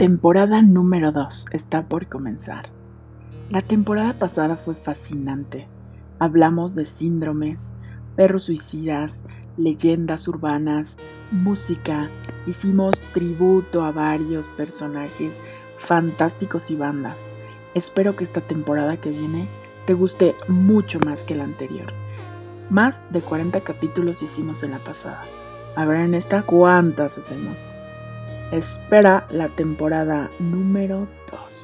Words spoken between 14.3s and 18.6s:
personajes fantásticos y bandas. Espero que esta